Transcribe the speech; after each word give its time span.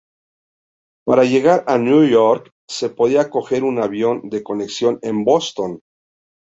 Para 1.05 1.25
llegar 1.25 1.63
a 1.67 1.77
Nueva 1.77 2.07
York 2.09 2.49
se 2.67 2.89
podía 2.89 3.29
coger 3.29 3.63
un 3.63 3.77
avión 3.77 4.29
de 4.31 4.41
conexión 4.41 4.97
en 5.03 5.23
Boston. 5.23 5.79